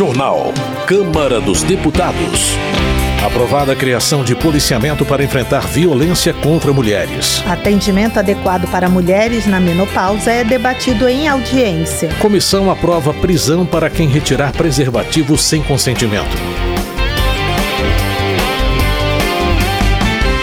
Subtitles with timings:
[0.00, 0.54] Jornal.
[0.86, 2.56] Câmara dos Deputados.
[3.22, 7.44] Aprovada a criação de policiamento para enfrentar violência contra mulheres.
[7.46, 12.08] Atendimento adequado para mulheres na menopausa é debatido em audiência.
[12.18, 16.34] Comissão aprova prisão para quem retirar preservativos sem consentimento.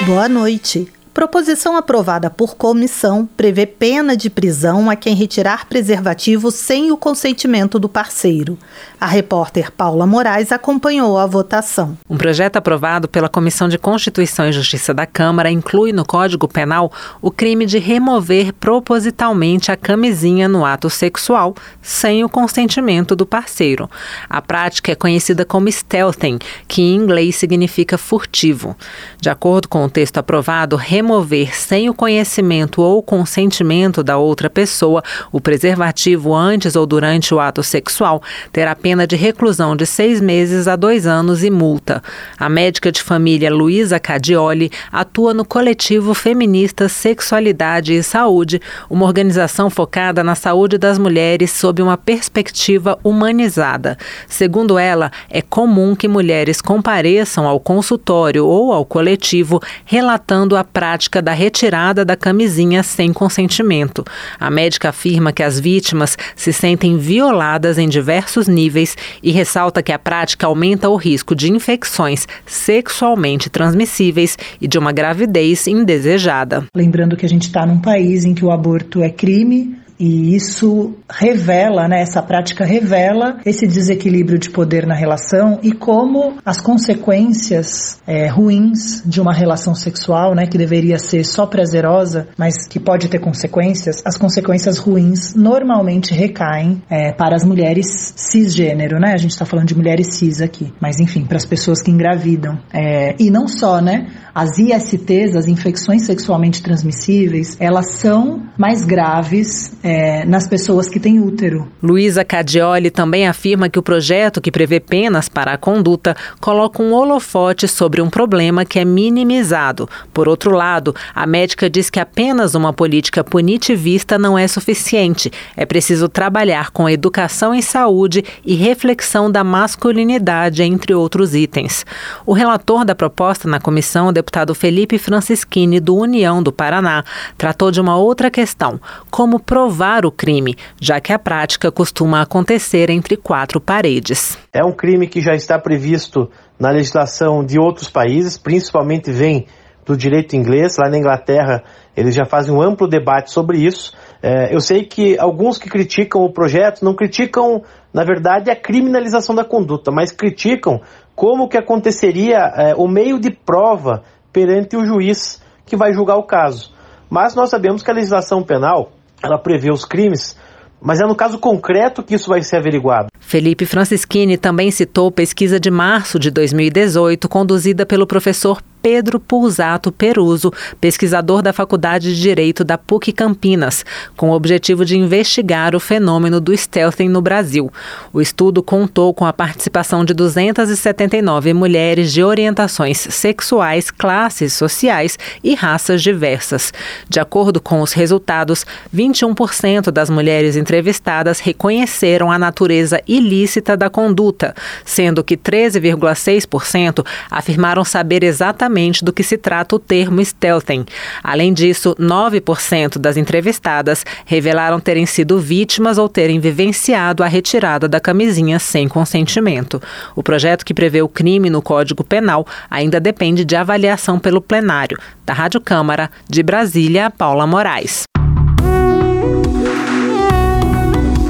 [0.05, 0.88] Boa noite.
[1.18, 7.80] Proposição aprovada por comissão prevê pena de prisão a quem retirar preservativo sem o consentimento
[7.80, 8.56] do parceiro.
[9.02, 11.98] A repórter Paula Moraes acompanhou a votação.
[12.08, 16.92] Um projeto aprovado pela Comissão de Constituição e Justiça da Câmara inclui no Código Penal
[17.20, 23.89] o crime de remover propositalmente a camisinha no ato sexual sem o consentimento do parceiro.
[24.30, 28.78] A prática é conhecida como stealthing, que em inglês significa furtivo.
[29.20, 34.50] De acordo com o texto aprovado, remover remover sem o conhecimento ou consentimento da outra
[34.50, 40.19] pessoa o preservativo antes ou durante o ato sexual, terá pena de reclusão de seis
[40.19, 42.03] meses a dois anos e multa.
[42.38, 49.69] A médica de família Luísa Cadioli atua no coletivo feminista Sexualidade e Saúde, uma organização
[49.69, 53.97] focada na saúde das mulheres sob uma perspectiva humanizada.
[54.28, 60.97] Segundo ela, é comum que mulheres compareçam ao consultório ou ao coletivo relatando a prática
[60.98, 64.03] prática da retirada da camisinha sem consentimento.
[64.40, 69.92] A médica afirma que as vítimas se sentem violadas em diversos níveis e ressalta que
[69.92, 76.66] a prática aumenta o risco de infecções sexualmente transmissíveis e de uma gravidez indesejada.
[76.75, 80.95] Lembrando que a gente está num país em que o aborto é crime, e isso
[81.09, 88.00] revela, né, essa prática revela esse desequilíbrio de poder na relação e como as consequências
[88.06, 93.08] é, ruins de uma relação sexual, né, que deveria ser só prazerosa, mas que pode
[93.08, 99.14] ter consequências, as consequências ruins normalmente recaem é, para as mulheres cisgênero, né?
[99.14, 102.59] A gente está falando de mulheres cis aqui, mas enfim, para as pessoas que engravidam.
[102.73, 104.07] É, e não só, né?
[104.34, 111.22] As ISTs, as infecções sexualmente transmissíveis, elas são mais graves é, nas pessoas que têm
[111.22, 111.66] útero.
[111.81, 116.92] Luísa Cadioli também afirma que o projeto que prevê penas para a conduta coloca um
[116.92, 119.88] holofote sobre um problema que é minimizado.
[120.14, 125.31] Por outro lado, a médica diz que apenas uma política punitivista não é suficiente.
[125.56, 131.86] É preciso trabalhar com educação em saúde e reflexão da masculinidade, entre outros itens.
[132.25, 137.06] O relator da proposta na comissão, o deputado Felipe Francischini, do União do Paraná,
[137.38, 142.21] tratou de uma outra questão: como provar provar o crime, já que a prática costuma
[142.21, 144.35] acontecer entre quatro paredes.
[144.51, 149.45] É um crime que já está previsto na legislação de outros países, principalmente vem
[149.85, 150.77] do direito inglês.
[150.77, 151.63] Lá na Inglaterra,
[151.95, 153.93] eles já fazem um amplo debate sobre isso.
[154.19, 157.61] É, eu sei que alguns que criticam o projeto não criticam,
[157.94, 160.81] na verdade, a criminalização da conduta, mas criticam
[161.15, 164.01] como que aconteceria é, o meio de prova
[164.33, 166.73] perante o juiz que vai julgar o caso.
[167.09, 170.35] Mas nós sabemos que a legislação penal ela prevê os crimes,
[170.81, 173.07] mas é no caso concreto que isso vai ser averiguado.
[173.19, 180.50] Felipe Francischini também citou pesquisa de março de 2018, conduzida pelo professor Pedro Pulsato Peruso,
[180.80, 183.84] pesquisador da Faculdade de Direito da PUC Campinas,
[184.16, 187.70] com o objetivo de investigar o fenômeno do stealthing no Brasil.
[188.14, 195.54] O estudo contou com a participação de 279 mulheres de orientações sexuais, classes sociais e
[195.54, 196.72] raças diversas.
[197.09, 198.66] De acordo com os resultados,
[198.96, 204.56] 21% das mulheres entrevistadas reconheceram a natureza ilícita da conduta,
[204.86, 210.85] sendo que 13,6% afirmaram saber exatamente exatamente do que se trata o termo stealthing.
[211.23, 217.99] Além disso, 9% das entrevistadas revelaram terem sido vítimas ou terem vivenciado a retirada da
[217.99, 219.81] camisinha sem consentimento.
[220.15, 224.97] O projeto que prevê o crime no Código Penal ainda depende de avaliação pelo plenário.
[225.25, 228.03] Da Rádio Câmara, de Brasília, Paula Moraes.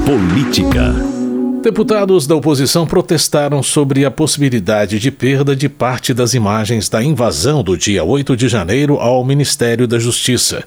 [0.04, 1.17] Política.
[1.62, 7.64] Deputados da oposição protestaram sobre a possibilidade de perda de parte das imagens da invasão
[7.64, 10.64] do dia 8 de janeiro ao Ministério da Justiça.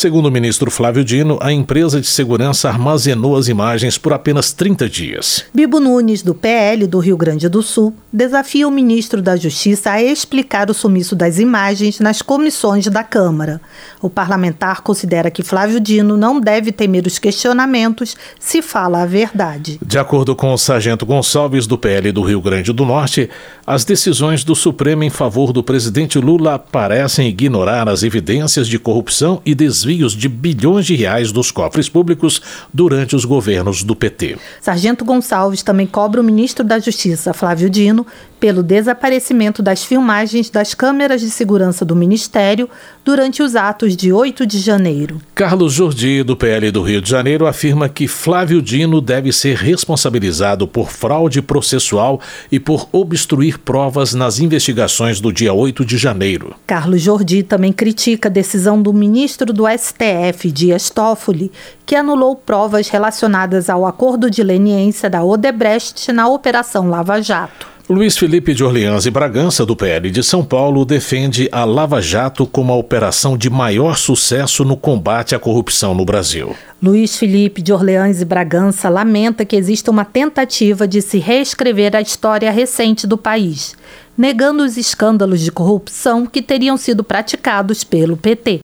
[0.00, 4.88] Segundo o ministro Flávio Dino, a empresa de segurança armazenou as imagens por apenas 30
[4.88, 5.44] dias.
[5.52, 10.02] Bibo Nunes, do PL do Rio Grande do Sul, desafia o ministro da Justiça a
[10.02, 13.60] explicar o sumiço das imagens nas comissões da Câmara.
[14.00, 19.78] O parlamentar considera que Flávio Dino não deve temer os questionamentos se fala a verdade.
[19.84, 23.28] De acordo com o sargento Gonçalves, do PL do Rio Grande do Norte,
[23.66, 29.42] as decisões do Supremo em favor do presidente Lula parecem ignorar as evidências de corrupção
[29.44, 32.40] e desvio desvios de bilhões de reais dos cofres públicos
[32.72, 34.36] durante os governos do PT.
[34.60, 38.06] Sargento Gonçalves também cobra o ministro da Justiça, Flávio Dino,
[38.40, 42.70] pelo desaparecimento das filmagens das câmeras de segurança do Ministério
[43.04, 45.20] durante os atos de 8 de janeiro.
[45.34, 50.66] Carlos Jordi, do PL do Rio de Janeiro, afirma que Flávio Dino deve ser responsabilizado
[50.66, 52.20] por fraude processual
[52.50, 56.54] e por obstruir provas nas investigações do dia 8 de janeiro.
[56.66, 61.50] Carlos Jordi também critica a decisão do ministro do STF, Dias Toffoli,
[61.86, 67.70] que anulou provas relacionadas ao acordo de leniência da Odebrecht na Operação Lava Jato.
[67.90, 72.46] Luiz Felipe de Orleans e Bragança, do PL de São Paulo, defende a Lava Jato
[72.46, 76.54] como a operação de maior sucesso no combate à corrupção no Brasil.
[76.80, 82.00] Luiz Felipe de Orleans e Bragança lamenta que exista uma tentativa de se reescrever a
[82.00, 83.74] história recente do país,
[84.16, 88.60] negando os escândalos de corrupção que teriam sido praticados pelo PT.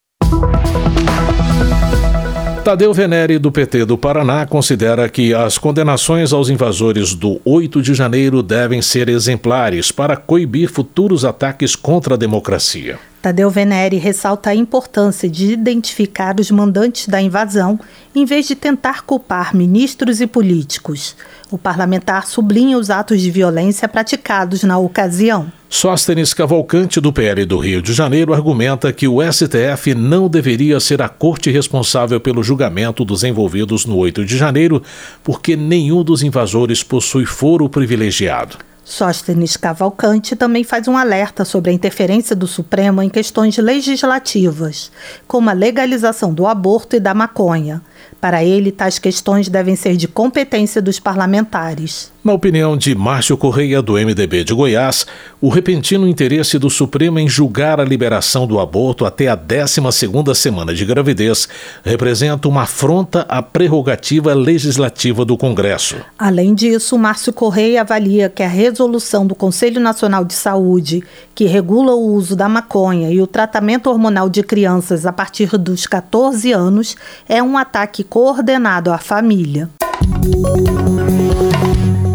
[2.67, 7.94] Tadeu Venere, do PT do Paraná, considera que as condenações aos invasores do 8 de
[7.94, 12.99] janeiro devem ser exemplares para coibir futuros ataques contra a democracia.
[13.23, 17.79] Tadeu Venere ressalta a importância de identificar os mandantes da invasão
[18.12, 21.17] em vez de tentar culpar ministros e políticos.
[21.52, 25.52] O parlamentar sublinha os atos de violência praticados na ocasião.
[25.68, 31.02] Sóstenes Cavalcante, do PL do Rio de Janeiro, argumenta que o STF não deveria ser
[31.02, 34.82] a corte responsável pelo julgamento dos envolvidos no 8 de janeiro,
[35.24, 38.58] porque nenhum dos invasores possui foro privilegiado.
[38.84, 44.92] Sóstenes Cavalcante também faz um alerta sobre a interferência do Supremo em questões legislativas,
[45.26, 47.82] como a legalização do aborto e da maconha.
[48.20, 52.11] Para ele, tais questões devem ser de competência dos parlamentares.
[52.26, 55.06] Na opinião de Márcio Correia, do MDB de Goiás,
[55.41, 60.75] o repentino interesse do Supremo em julgar a liberação do aborto até a 12ª semana
[60.75, 61.49] de gravidez
[61.85, 65.99] representa uma afronta à prerrogativa legislativa do Congresso.
[66.19, 71.94] Além disso, Márcio Correia avalia que a resolução do Conselho Nacional de Saúde, que regula
[71.94, 76.97] o uso da maconha e o tratamento hormonal de crianças a partir dos 14 anos,
[77.29, 79.69] é um ataque coordenado à família.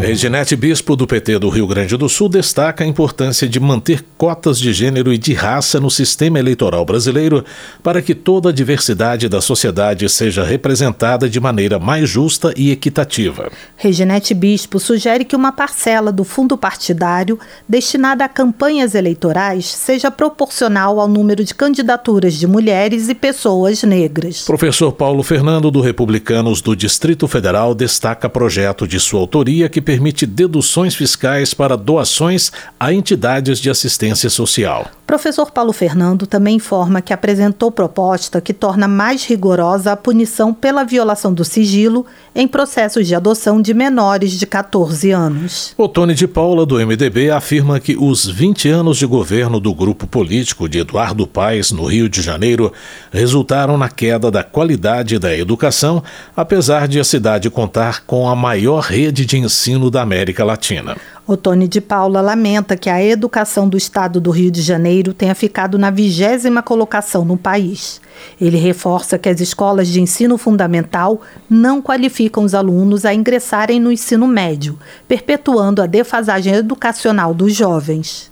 [0.02, 4.58] Reginete Bispo, do PT do Rio Grande do Sul, destaca a importância de manter cotas
[4.58, 7.44] de gênero e de raça no sistema eleitoral brasileiro
[7.84, 13.48] para que toda a diversidade da sociedade seja representada de maneira mais justa e equitativa.
[13.76, 17.38] Reginete Bispo sugere que uma parcela do fundo partidário
[17.68, 24.42] destinada a campanhas eleitorais seja proporcional ao número de candidaturas de mulheres e pessoas negras.
[24.46, 30.24] Professor Paulo Fernando, do Republicanos do Distrito Federal, destaca projeto de sua autoria que permite
[30.24, 32.50] deduções fiscais para doações
[32.80, 34.90] a entidades de assistência social.
[35.12, 40.84] Professor Paulo Fernando também informa que apresentou proposta que torna mais rigorosa a punição pela
[40.84, 45.74] violação do sigilo em processos de adoção de menores de 14 anos.
[45.76, 50.06] O Tony de Paula, do MDB, afirma que os 20 anos de governo do grupo
[50.06, 52.72] político de Eduardo Paes no Rio de Janeiro
[53.12, 56.02] resultaram na queda da qualidade da educação,
[56.34, 60.96] apesar de a cidade contar com a maior rede de ensino da América Latina.
[61.26, 65.78] Otone de Paula lamenta que a educação do estado do Rio de Janeiro tenha ficado
[65.78, 68.00] na vigésima colocação no país.
[68.40, 73.92] Ele reforça que as escolas de ensino fundamental não qualificam os alunos a ingressarem no
[73.92, 78.30] ensino médio, perpetuando a defasagem educacional dos jovens.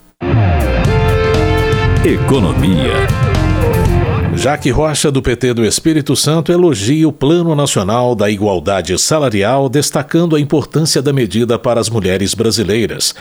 [2.04, 3.39] Economia.
[4.40, 10.34] Jaque Rocha, do PT do Espírito Santo, elogia o Plano Nacional da Igualdade Salarial, destacando
[10.34, 13.14] a importância da medida para as mulheres brasileiras.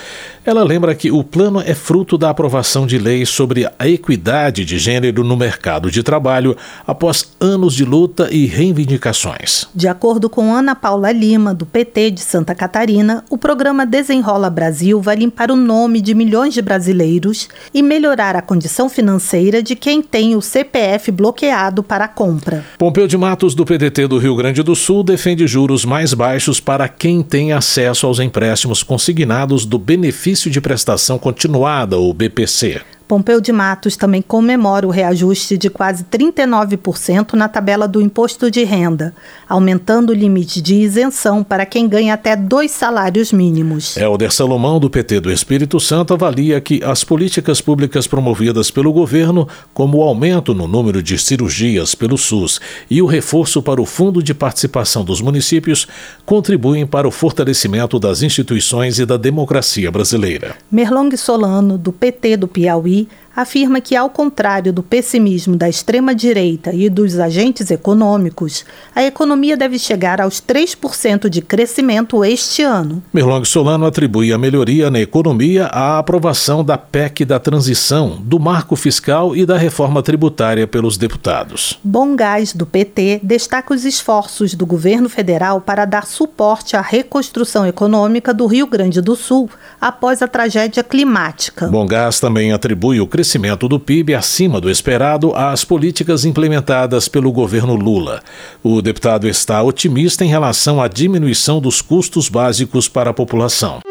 [0.46, 4.80] Ela lembra que o plano é fruto da aprovação de leis sobre a equidade de
[4.80, 6.56] gênero no mercado de trabalho
[6.88, 9.68] após anos de luta e reivindicações.
[9.76, 15.02] De acordo com Ana Paula Lima, do PT de Santa Catarina, o programa Desenrola Brasil
[15.02, 20.02] vai limpar o nome de milhões de brasileiros e melhorar a condição financeira de quem
[20.02, 22.64] tem o CPF bloqueado para compra.
[22.78, 26.88] Pompeu de Matos, do PDT do Rio Grande do Sul, defende juros mais baixos para
[26.88, 32.82] quem tem acesso aos empréstimos consignados do Benefício de Prestação Continuada, ou BPC.
[33.10, 38.64] Pompeu de Matos também comemora o reajuste de quase 39% na tabela do imposto de
[38.64, 39.16] renda,
[39.48, 43.98] aumentando o limite de isenção para quem ganha até dois salários mínimos.
[43.98, 49.48] Helder Salomão, do PT do Espírito Santo, avalia que as políticas públicas promovidas pelo governo,
[49.74, 52.62] como o aumento no número de cirurgias pelo SUS
[52.92, 55.88] e o reforço para o Fundo de Participação dos Municípios,
[56.28, 60.56] contribuem para o fortalecimento das instituições e da democracia brasileira.
[60.72, 66.74] Merlong Solano, do PT do Piauí, menjadi afirma que, ao contrário do pessimismo da extrema-direita
[66.74, 73.02] e dos agentes econômicos, a economia deve chegar aos 3% de crescimento este ano.
[73.14, 78.76] Mirlong Solano atribui a melhoria na economia à aprovação da PEC da transição, do marco
[78.76, 81.80] fiscal e da reforma tributária pelos deputados.
[81.84, 87.66] Bom Gás, do PT, destaca os esforços do governo federal para dar suporte à reconstrução
[87.66, 91.68] econômica do Rio Grande do Sul após a tragédia climática.
[91.68, 97.34] Bom Gás também atribui o crescimento do PIB acima do esperado às políticas implementadas pelo
[97.34, 98.22] governo Lula.
[98.64, 103.82] O deputado está otimista em relação à diminuição dos custos básicos para a população.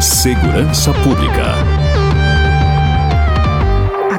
[0.00, 1.67] Segurança Pública.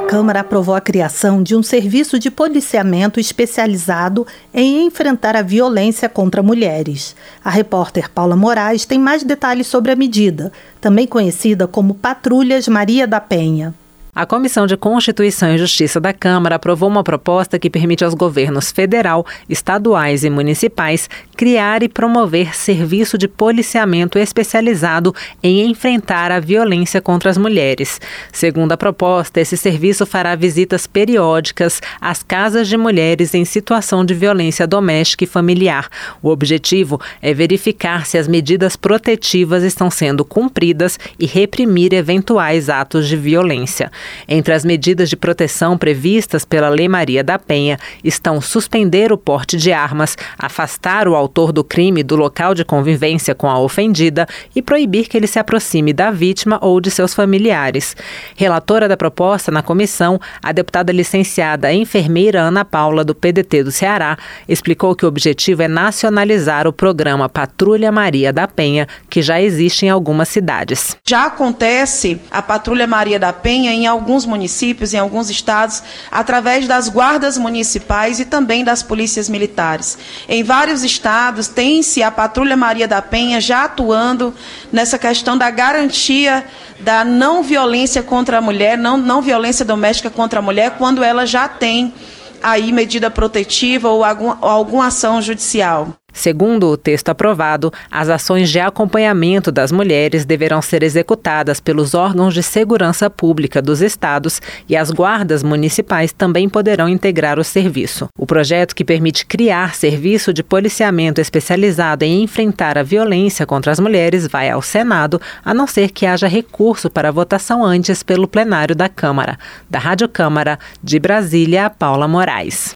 [0.09, 6.41] Câmara aprovou a criação de um serviço de policiamento especializado em enfrentar a violência contra
[6.41, 7.15] mulheres.
[7.45, 10.51] A repórter Paula Moraes tem mais detalhes sobre a medida,
[10.81, 13.71] também conhecida como Patrulhas Maria da Penha.
[14.15, 18.71] A Comissão de Constituição e Justiça da Câmara aprovou uma proposta que permite aos governos
[18.71, 21.07] federal, estaduais e municipais
[21.39, 28.01] criar e promover serviço de policiamento especializado em enfrentar a violência contra as mulheres.
[28.29, 34.13] Segundo a proposta, esse serviço fará visitas periódicas às casas de mulheres em situação de
[34.13, 35.87] violência doméstica e familiar.
[36.21, 43.07] O objetivo é verificar se as medidas protetivas estão sendo cumpridas e reprimir eventuais atos
[43.07, 43.89] de violência.
[44.27, 49.55] Entre as medidas de proteção previstas pela Lei Maria da Penha estão suspender o porte
[49.55, 54.61] de armas, afastar o autor do crime do local de convivência com a ofendida e
[54.61, 57.95] proibir que ele se aproxime da vítima ou de seus familiares.
[58.35, 64.17] Relatora da proposta na comissão, a deputada licenciada enfermeira Ana Paula, do PDT do Ceará,
[64.47, 69.85] explicou que o objetivo é nacionalizar o programa Patrulha Maria da Penha, que já existe
[69.85, 70.97] em algumas cidades.
[71.07, 76.89] Já acontece a Patrulha Maria da Penha em alguns municípios, em alguns estados, através das
[76.89, 79.97] guardas municipais e também das polícias militares.
[80.27, 81.18] Em vários estados,
[81.53, 84.33] tem-se a Patrulha Maria da Penha já atuando
[84.71, 86.45] nessa questão da garantia
[86.79, 91.25] da não violência contra a mulher, não, não violência doméstica contra a mulher, quando ela
[91.25, 91.93] já tem
[92.41, 95.98] aí medida protetiva ou algum, ou alguma ação judicial.
[96.11, 102.33] Segundo o texto aprovado, as ações de acompanhamento das mulheres deverão ser executadas pelos órgãos
[102.33, 108.07] de segurança pública dos estados e as guardas municipais também poderão integrar o serviço.
[108.17, 113.79] O projeto que permite criar serviço de policiamento especializado em enfrentar a violência contra as
[113.79, 118.75] mulheres vai ao Senado, a não ser que haja recurso para votação antes pelo plenário
[118.75, 119.37] da Câmara.
[119.69, 122.73] Da Rádio Câmara, de Brasília, Paula Moraes.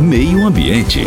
[0.00, 1.04] Meio Ambiente.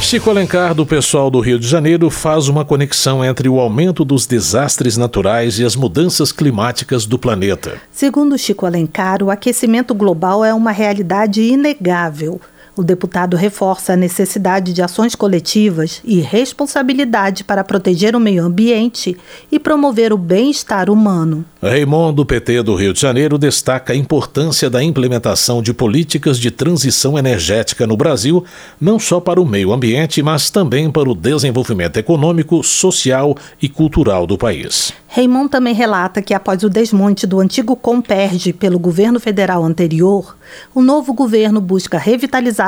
[0.00, 4.26] Chico Alencar, do pessoal do Rio de Janeiro, faz uma conexão entre o aumento dos
[4.26, 7.78] desastres naturais e as mudanças climáticas do planeta.
[7.92, 12.40] Segundo Chico Alencar, o aquecimento global é uma realidade inegável.
[12.78, 19.16] O deputado reforça a necessidade de ações coletivas e responsabilidade para proteger o meio ambiente
[19.50, 21.44] e promover o bem-estar humano.
[21.60, 26.52] Raymond, do PT do Rio de Janeiro, destaca a importância da implementação de políticas de
[26.52, 28.44] transição energética no Brasil,
[28.80, 34.24] não só para o meio ambiente, mas também para o desenvolvimento econômico, social e cultural
[34.24, 34.92] do país.
[35.08, 40.36] Raymond também relata que após o desmonte do antigo Comperge pelo governo federal anterior,
[40.74, 42.67] o novo governo busca revitalizar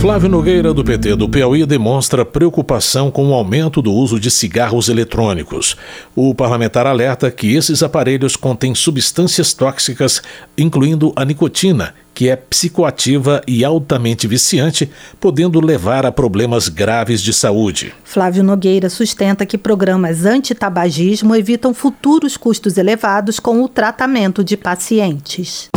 [0.00, 4.88] Flávio Nogueira, do PT do Piauí, demonstra preocupação com o aumento do uso de cigarros
[4.88, 5.76] eletrônicos.
[6.14, 10.22] O parlamentar alerta que esses aparelhos contêm substâncias tóxicas,
[10.56, 14.88] incluindo a nicotina, que é psicoativa e altamente viciante,
[15.18, 17.92] podendo levar a problemas graves de saúde.
[18.04, 25.68] Flávio Nogueira sustenta que programas anti-tabagismo evitam futuros custos elevados com o tratamento de pacientes.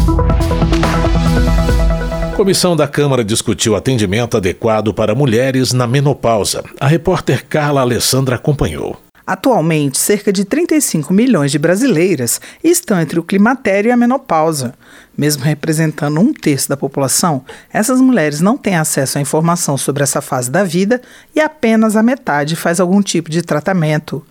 [2.42, 6.64] Comissão da Câmara discutiu atendimento adequado para mulheres na menopausa.
[6.80, 9.00] A repórter Carla Alessandra acompanhou.
[9.28, 14.74] Atualmente, cerca de 35 milhões de brasileiras estão entre o climatério e a menopausa.
[15.16, 20.20] Mesmo representando um terço da população, essas mulheres não têm acesso à informação sobre essa
[20.20, 21.00] fase da vida
[21.36, 24.26] e apenas a metade faz algum tipo de tratamento.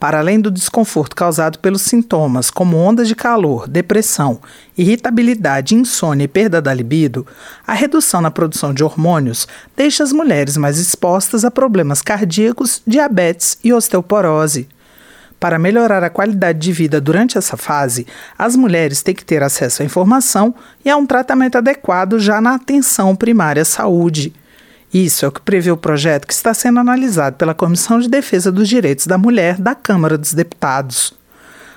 [0.00, 4.40] Para além do desconforto causado pelos sintomas, como ondas de calor, depressão,
[4.76, 7.26] irritabilidade, insônia e perda da libido,
[7.66, 13.58] a redução na produção de hormônios deixa as mulheres mais expostas a problemas cardíacos, diabetes
[13.62, 14.66] e osteoporose.
[15.38, 18.06] Para melhorar a qualidade de vida durante essa fase,
[18.38, 22.54] as mulheres têm que ter acesso à informação e a um tratamento adequado já na
[22.54, 24.32] atenção primária à saúde.
[24.92, 28.50] Isso é o que prevê o projeto que está sendo analisado pela Comissão de Defesa
[28.50, 31.14] dos Direitos da Mulher da Câmara dos Deputados.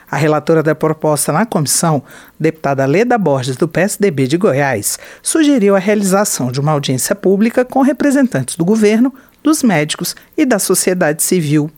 [0.10, 2.04] A relatora da proposta na comissão,
[2.40, 7.82] deputada Leda Borges, do PSDB de Goiás, sugeriu a realização de uma audiência pública com
[7.82, 11.70] representantes do governo, dos médicos e da sociedade civil.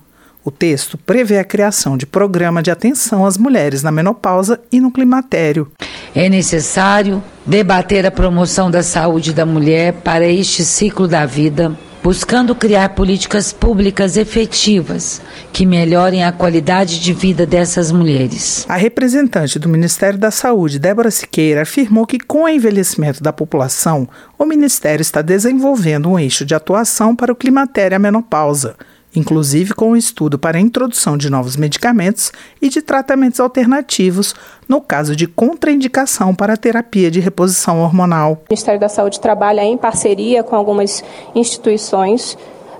[0.46, 4.92] O texto prevê a criação de programa de atenção às mulheres na menopausa e no
[4.92, 5.72] climatério.
[6.14, 12.54] É necessário debater a promoção da saúde da mulher para este ciclo da vida, buscando
[12.54, 15.20] criar políticas públicas efetivas
[15.52, 18.68] que melhorem a qualidade de vida dessas mulheres.
[18.70, 24.08] A representante do Ministério da Saúde, Débora Siqueira, afirmou que, com o envelhecimento da população,
[24.38, 28.75] o Ministério está desenvolvendo um eixo de atuação para o climatério e a menopausa
[29.16, 32.32] inclusive com um estudo para a introdução de novos medicamentos
[32.62, 34.36] e de tratamentos alternativos
[34.68, 38.34] no caso de contraindicação para a terapia de reposição hormonal.
[38.34, 41.04] O Ministério da Saúde trabalha em parceria com algumas
[41.34, 42.38] instituições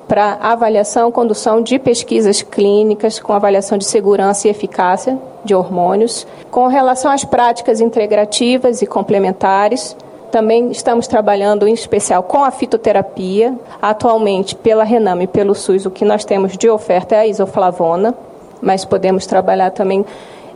[0.08, 6.68] para avaliação, condução de pesquisas clínicas com avaliação de segurança e eficácia de hormônios, com
[6.68, 9.96] relação às práticas integrativas e complementares,
[10.32, 13.58] também estamos trabalhando em especial com a fitoterapia.
[13.82, 18.13] Atualmente, pela Rename e pelo SUS, o que nós temos de oferta é a isoflavona,
[18.62, 20.05] mas podemos trabalhar também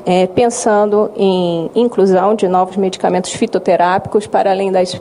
[0.06, 5.00] é, pensando em inclusão de novos medicamentos fitoterápicos para além das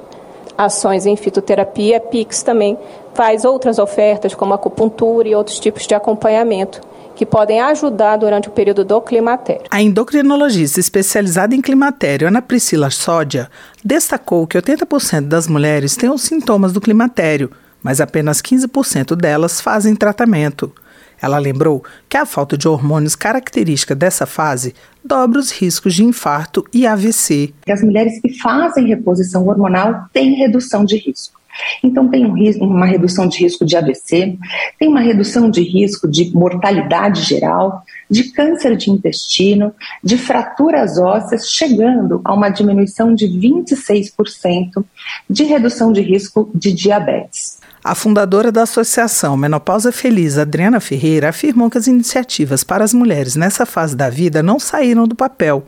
[0.56, 1.98] ações em fitoterapia.
[1.98, 2.78] A PIX também
[3.14, 6.80] faz outras ofertas, como acupuntura e outros tipos de acompanhamento
[7.18, 9.64] que podem ajudar durante o período do climatério.
[9.72, 13.50] A endocrinologista especializada em climatério, Ana Priscila Sódia,
[13.84, 17.50] destacou que 80% das mulheres têm os sintomas do climatério,
[17.82, 20.72] mas apenas 15% delas fazem tratamento.
[21.20, 24.72] Ela lembrou que a falta de hormônios característica dessa fase
[25.04, 27.52] dobra os riscos de infarto e AVC.
[27.68, 31.37] As mulheres que fazem reposição hormonal têm redução de risco.
[31.82, 34.38] Então, tem um risco, uma redução de risco de AVC,
[34.78, 41.48] tem uma redução de risco de mortalidade geral, de câncer de intestino, de fraturas ósseas,
[41.50, 44.84] chegando a uma diminuição de 26%
[45.28, 47.58] de redução de risco de diabetes.
[47.82, 53.36] A fundadora da Associação Menopausa Feliz, Adriana Ferreira, afirmou que as iniciativas para as mulheres
[53.36, 55.64] nessa fase da vida não saíram do papel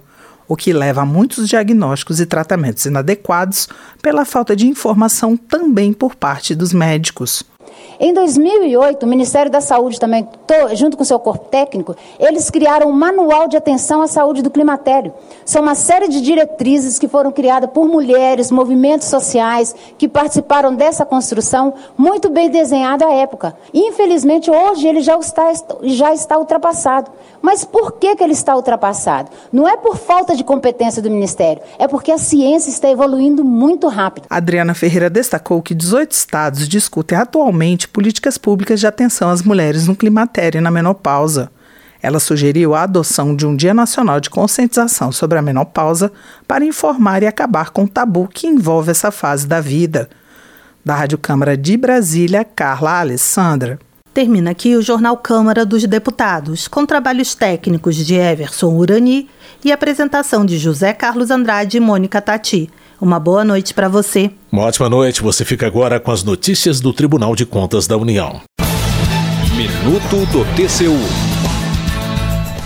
[0.51, 3.69] o que leva a muitos diagnósticos e tratamentos inadequados
[4.03, 7.45] pela falta de informação também por parte dos médicos.
[8.03, 10.27] Em 2008, o Ministério da Saúde também,
[10.73, 15.13] junto com seu corpo técnico, eles criaram um manual de atenção à saúde do climatério.
[15.45, 21.05] São uma série de diretrizes que foram criadas por mulheres, movimentos sociais que participaram dessa
[21.05, 23.55] construção, muito bem desenhado à época.
[23.75, 27.11] Infelizmente, hoje ele já está, já está ultrapassado.
[27.43, 29.31] Mas por que, que ele está ultrapassado?
[29.53, 33.89] Não é por falta de competência do Ministério, é porque a ciência está evoluindo muito
[33.89, 34.27] rápido.
[34.31, 39.95] Adriana Ferreira destacou que 18 estados discutem atualmente políticas públicas de atenção às mulheres no
[39.95, 41.51] climatério e na menopausa.
[42.03, 46.11] Ela sugeriu a adoção de um Dia Nacional de Conscientização sobre a menopausa
[46.49, 50.09] para informar e acabar com o tabu que envolve essa fase da vida.
[50.83, 53.79] Da Rádio Câmara de Brasília, Carla Alessandra.
[54.15, 59.29] Termina aqui o Jornal Câmara dos Deputados, com trabalhos técnicos de Everson Urani
[59.65, 62.71] e apresentação de José Carlos Andrade e Mônica Tati.
[63.01, 64.31] Uma boa noite para você.
[64.53, 65.23] Uma ótima noite.
[65.23, 68.43] Você fica agora com as notícias do Tribunal de Contas da União.
[69.57, 71.30] Minuto do TCU.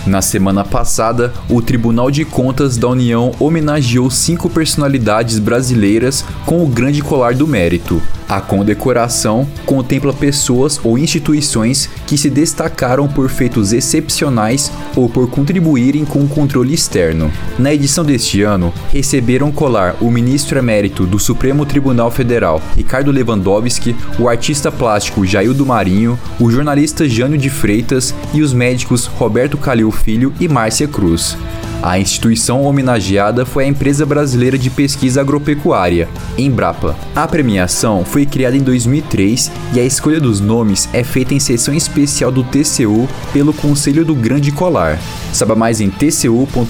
[0.05, 6.67] Na semana passada, o Tribunal de Contas da União homenageou cinco personalidades brasileiras com o
[6.67, 7.99] Grande Colar do Mérito.
[8.27, 16.03] A condecoração contempla pessoas ou instituições que se destacaram por feitos excepcionais ou por contribuírem
[16.05, 17.31] com o controle externo.
[17.57, 23.95] Na edição deste ano, receberam colar o ministro emérito do Supremo Tribunal Federal, Ricardo Lewandowski,
[24.17, 29.91] o artista plástico Jaildo Marinho, o jornalista Jânio de Freitas e os médicos Roberto Calil
[29.95, 31.37] Filho e Márcia Cruz.
[31.81, 36.95] A instituição homenageada foi a Empresa Brasileira de Pesquisa Agropecuária, Embrapa.
[37.15, 41.73] A premiação foi criada em 2003 e a escolha dos nomes é feita em sessão
[41.73, 44.99] especial do TCU pelo Conselho do Grande Colar.
[45.31, 46.65] Saiba mais em tcu.gov.br.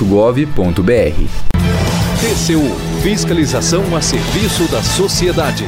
[2.19, 5.65] TCU Fiscalização a serviço da sociedade.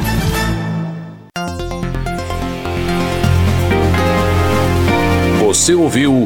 [5.39, 6.25] Você ouviu